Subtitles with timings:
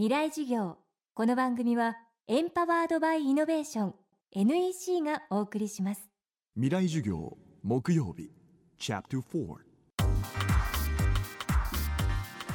[0.00, 0.78] 未来事業。
[1.12, 3.94] この番組はエンパワードバイイノベーション
[4.34, 6.08] NEC がお送りします。
[6.54, 8.30] 未来授業木曜日
[8.78, 9.56] チャプター4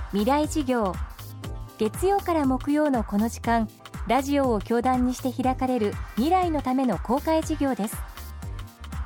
[0.10, 0.92] 未来事業。
[1.78, 3.70] 月曜から木曜のこの時間
[4.08, 7.96] ラジオを教壇にして開かれる未来のための公開事業です。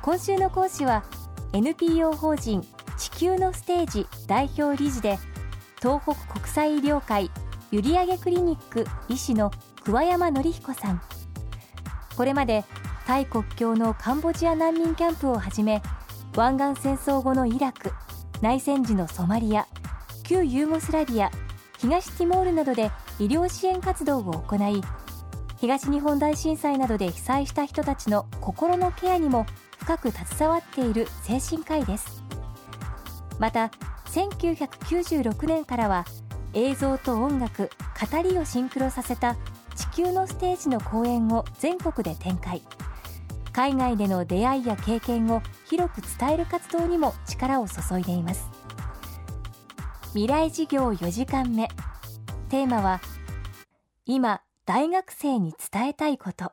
[0.00, 1.04] 今週の講師は
[1.52, 2.66] NPO 法人
[2.96, 5.18] 地球のステージ代表理事で
[5.80, 7.30] 東北国際医療会
[7.72, 9.50] 閖上クリニック医師の
[9.84, 11.00] 桑山紀彦さん
[12.16, 12.64] これまで
[13.06, 15.80] タイ国境のカンボジア難民キャンプをはじめ
[16.36, 17.92] 湾岸戦争後のイラク
[18.40, 19.66] 内戦時のソマリア
[20.24, 21.30] 旧ユーゴスラビア
[21.78, 24.82] 東ティモールなどで医療支援活動を行い
[25.58, 29.46] 東日本大震災などで被災した人たちの心のケアにも
[29.78, 32.22] 深く携わっている精神科医です
[33.38, 33.70] また
[34.06, 36.04] 1996年からは
[36.52, 37.70] 映像と音楽
[38.10, 39.36] 語りをシンクロさせた
[39.76, 42.62] 地球のステージの公演を全国で展開。
[43.52, 48.48] 海外での出会いや経験を広く伝える活動にも力を注いでいます。
[50.08, 51.68] 未来事業4時間目。
[52.48, 53.00] テーマは
[54.04, 56.52] 今大学生に伝えたいこと。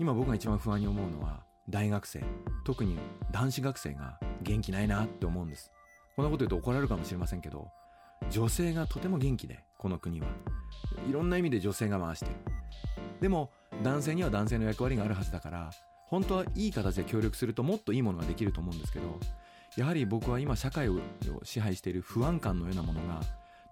[0.00, 2.24] 今僕が一番不安に思うのは大学生。
[2.64, 2.98] 特に
[3.30, 5.70] 男子学生が元気ないなって思うんです。
[6.16, 7.68] こんなこと言うと怒られるかもしれませんけど
[8.30, 10.28] 女性がとても元気でこの国は。
[11.08, 12.32] いろんな意味で女性が回してる。
[13.20, 13.50] でも
[13.82, 15.70] 男性には男性の役割があるはずだから
[16.06, 19.18] 本当はいい形で協力するともっといいものができると思うんですけど
[19.76, 21.00] やはり僕は今社会を
[21.42, 23.20] 支配している不安感のようなものが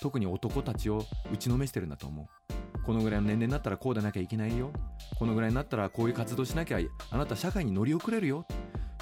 [0.01, 2.27] 特に男たちを打ちのめしてるんだと思う。
[2.83, 4.73] このぐらいの年齢になったらこうでなきゃいけないよ。
[5.19, 8.47] このぐらいになったらこういう活動しなきゃあなた社会に乗り遅れるよ。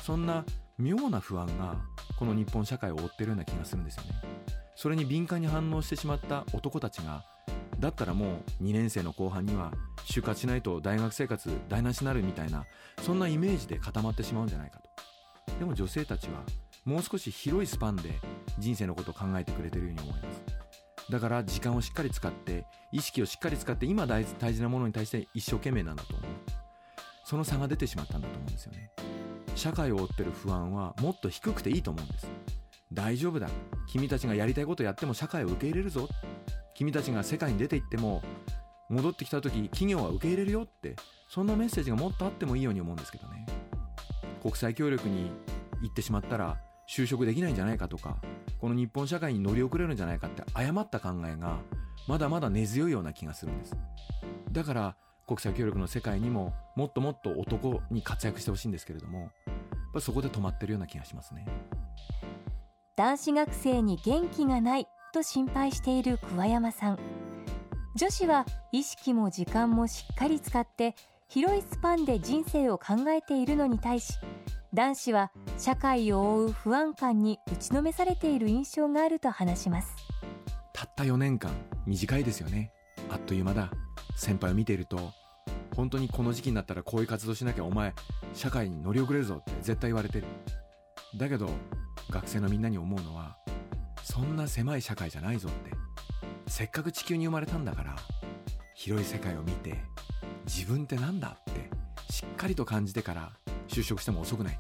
[0.02, 0.45] そんな
[0.77, 1.77] 妙な不安が
[2.19, 4.11] この日本社会を覆ってるような気がするんですよね。
[4.74, 7.24] それに敏感に反応してしまった男たちが
[7.80, 9.72] だったらもう2年生の後半には
[10.05, 12.64] 就活しないと大学生活台無しになるみたいな
[13.02, 14.89] そんなイメージで固まってしまうんじゃないかと。
[15.58, 16.42] でも女性たちは
[16.84, 18.20] もう少し広いスパンで
[18.58, 20.42] 人生のことを考えてくれてるように思います。
[21.11, 26.30] だから時間をしっかり使って意識をしっかり使って今大事なものに対して一生懸命なんだと思う。
[27.28, 28.90] その差が出てしまったんだと思うんですよね。
[29.55, 32.27] 社会を追ってる不安はもっと低くていいと思うんです。
[32.90, 33.50] 大丈夫だ。
[33.86, 36.08] 君たちがやりたいことやっても社会を受け入れるぞ。
[36.74, 38.22] 君たちが世界に出て行っても
[38.88, 40.96] 戻ってきた時企業は受け入れるよって
[41.28, 43.44] そんなメッセージがもっとあってもいいように思うんですけどね。
[44.40, 45.30] 国際協力に
[45.83, 46.56] 行ってしまったら
[46.88, 48.17] 就職できないんじゃないかとか
[48.58, 51.58] この日本社会に乗り遅れるんじゃないかって誤った考えが
[52.06, 53.77] まだまだ根強いような気がするんです。
[54.50, 54.96] だから
[55.28, 59.30] 国際協力の世界にももっともっと男に活躍してほしいんですけれども
[60.00, 61.46] そこで止まってるような気がしますね。
[62.96, 66.98] 男子学生に元気がないと心配している桑山さん。
[67.94, 70.94] 女子は意識も時間もしっかり使って
[71.28, 74.14] 広いスパンで人生を考えているのに対し
[74.72, 79.94] 男子は社会を覆う不安感に打ちのめされている印象があると話します。
[80.72, 81.50] たった4年間
[81.86, 82.72] 短いですよね。
[83.11, 83.70] あっという間だ
[84.18, 85.12] 先輩を見ていると
[85.77, 87.95] 本当にこの時期になったらこういう活動しなきゃお前
[88.34, 90.27] 社会に乗り遅れるぞって絶対言われてる。
[91.17, 91.48] だけど
[92.11, 93.39] 学生のみんなに思うのは
[94.02, 95.70] そんな狭い社会じゃないぞって。
[96.48, 97.96] せっかく地球に生まれたんだから
[98.74, 99.79] 広い世界を見て
[100.46, 101.70] 自分ってなんだって
[102.11, 103.33] しっかりと感じてから
[103.68, 104.58] 就職しても遅くない。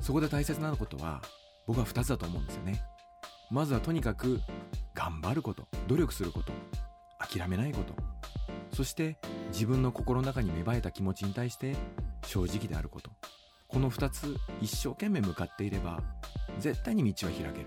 [0.00, 1.22] そこで大切なことは
[1.66, 2.82] 僕は2つだと思うんですよね。
[3.50, 4.40] まずはとにかく
[4.94, 6.52] 頑張ること努力すること
[7.18, 8.13] 諦めないこと。
[8.74, 9.16] そして
[9.48, 11.76] 自分の心の中に芽生えた気持ちに対して
[12.26, 13.10] 正直であること。
[13.68, 16.00] この2つ一生懸命向かっていれば
[16.60, 17.66] 絶対に道は開ける。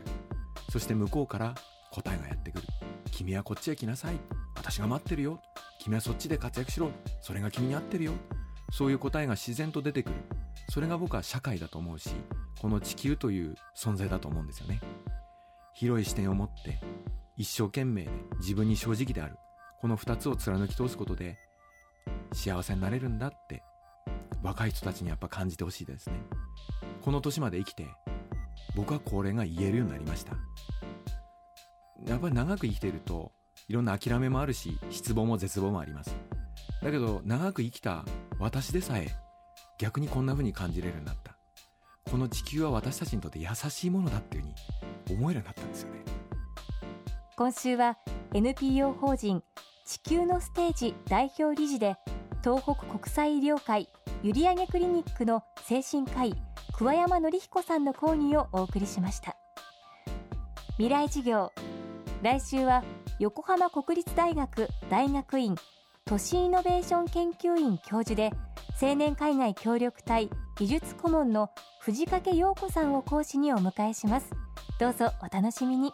[0.69, 1.55] そして向こうから
[1.91, 2.67] 答えがやってくる。
[3.11, 4.15] 君はこっちへ来なさい。
[4.55, 5.41] 私が待ってるよ。
[5.79, 6.91] 君はそっちで活躍しろ。
[7.21, 8.13] それが君に合ってるよ。
[8.71, 10.15] そういう答えが自然と出てくる。
[10.69, 12.09] それが僕は社会だと思うし
[12.59, 14.81] この地球という存在だと思うんですよね。
[15.73, 16.79] 広い視点を持って
[17.37, 19.37] 一生懸命で自分に正直である。
[19.81, 21.37] この2つを貫き通すことで
[22.33, 23.63] 幸せになれるんだって
[24.43, 26.15] 若い人たちにやっぱ感じてほしいですね。
[27.01, 27.87] この年まで生きて
[28.75, 30.33] 僕はこれが言えるようになりました。
[32.05, 33.31] やっぱり長く生きていると
[33.67, 36.15] いろんな諦めもあるし失望も絶望もあります。
[36.81, 38.05] だけど長く生きた
[38.39, 39.09] 私でさえ
[39.79, 41.37] 逆にこんな風に感じれるようになった。
[42.09, 45.99] この地球は私たちにとって優しいものだっていう風に思えるようになったんですよね。
[47.35, 47.97] 今週は
[48.33, 49.43] NPO 法人
[49.87, 51.95] 地球のステージ代表理事で
[52.43, 53.87] 東北国際医療会
[54.21, 56.35] 閖上クリニックの精神科医
[56.73, 59.37] 桑山紀彦さんの講義をお送りしました。
[60.71, 61.53] 未来事業
[62.21, 62.83] 来週は
[63.19, 65.55] 横浜国立大学大学院
[66.03, 68.31] 都市イノベーション研究院教授で
[68.81, 71.49] 青年海外協力隊技術顧問の
[71.79, 74.31] 藤掛陽子さんを講師にお迎えします。
[74.81, 75.93] どうぞお楽しみに。